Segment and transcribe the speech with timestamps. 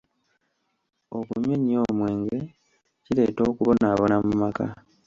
[1.17, 2.39] Okunywa ennyo omwenge
[3.03, 4.65] kireeta okubonaabona mu maka.